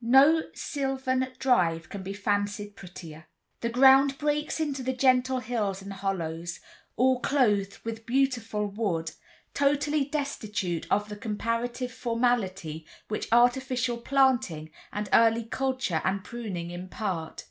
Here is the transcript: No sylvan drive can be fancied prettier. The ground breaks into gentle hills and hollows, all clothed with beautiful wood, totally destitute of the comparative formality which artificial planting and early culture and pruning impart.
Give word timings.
No 0.03 0.41
sylvan 0.55 1.31
drive 1.37 1.87
can 1.89 2.01
be 2.01 2.11
fancied 2.13 2.75
prettier. 2.75 3.27
The 3.59 3.69
ground 3.69 4.17
breaks 4.17 4.59
into 4.59 4.81
gentle 4.93 5.37
hills 5.41 5.79
and 5.83 5.93
hollows, 5.93 6.59
all 6.95 7.19
clothed 7.19 7.77
with 7.83 8.07
beautiful 8.07 8.65
wood, 8.65 9.11
totally 9.53 10.05
destitute 10.05 10.87
of 10.89 11.07
the 11.07 11.15
comparative 11.15 11.91
formality 11.91 12.87
which 13.09 13.27
artificial 13.31 13.97
planting 13.99 14.71
and 14.91 15.07
early 15.13 15.43
culture 15.43 16.01
and 16.03 16.23
pruning 16.23 16.71
impart. 16.71 17.39